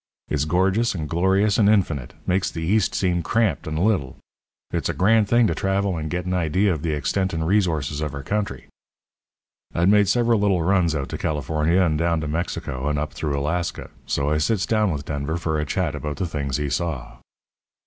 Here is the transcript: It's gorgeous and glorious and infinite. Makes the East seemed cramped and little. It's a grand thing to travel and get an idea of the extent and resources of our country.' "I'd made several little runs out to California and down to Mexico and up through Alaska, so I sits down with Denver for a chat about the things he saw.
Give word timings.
It's 0.29 0.45
gorgeous 0.45 0.95
and 0.95 1.07
glorious 1.07 1.59
and 1.59 1.69
infinite. 1.69 2.15
Makes 2.25 2.49
the 2.49 2.63
East 2.63 2.95
seemed 2.95 3.23
cramped 3.23 3.67
and 3.67 3.77
little. 3.77 4.17
It's 4.71 4.89
a 4.89 4.95
grand 4.95 5.27
thing 5.29 5.45
to 5.45 5.53
travel 5.53 5.95
and 5.95 6.09
get 6.09 6.25
an 6.25 6.33
idea 6.33 6.73
of 6.73 6.81
the 6.81 6.93
extent 6.93 7.33
and 7.35 7.45
resources 7.45 8.01
of 8.01 8.15
our 8.15 8.23
country.' 8.23 8.65
"I'd 9.75 9.89
made 9.89 10.07
several 10.07 10.39
little 10.39 10.63
runs 10.63 10.95
out 10.95 11.09
to 11.09 11.19
California 11.19 11.79
and 11.83 11.99
down 11.99 12.19
to 12.21 12.27
Mexico 12.27 12.89
and 12.89 12.97
up 12.97 13.13
through 13.13 13.37
Alaska, 13.39 13.91
so 14.07 14.31
I 14.31 14.39
sits 14.39 14.65
down 14.65 14.89
with 14.89 15.05
Denver 15.05 15.37
for 15.37 15.59
a 15.59 15.65
chat 15.65 15.93
about 15.93 16.17
the 16.17 16.25
things 16.25 16.57
he 16.57 16.71
saw. 16.71 17.17